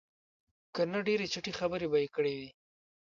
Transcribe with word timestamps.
که 0.73 0.81
نه 0.91 0.99
ډېرې 1.07 1.25
چټي 1.33 1.53
خبرې 1.59 1.87
به 1.91 1.97
یې 2.03 2.07
کړې 2.15 2.31
وې. 2.37 2.49